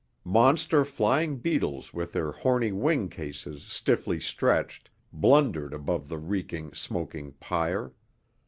Monster 0.25 0.83
flying 0.83 1.37
beetles 1.37 1.93
with 1.93 2.11
their 2.11 2.31
horny 2.31 2.71
wing 2.71 3.07
cases 3.07 3.61
stiffly 3.61 4.19
stretched, 4.19 4.89
blundered 5.13 5.75
above 5.75 6.09
the 6.09 6.17
reeking, 6.17 6.73
smoking 6.73 7.33
pyre. 7.33 7.93